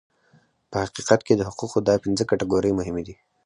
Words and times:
په 0.71 0.77
حقیقت 0.83 1.19
کې 1.27 1.33
د 1.35 1.41
حقوقو 1.49 1.79
دا 1.87 1.95
پنځه 2.03 2.23
کټګورۍ 2.29 2.71
مهمې 2.79 3.03
دي. 3.07 3.15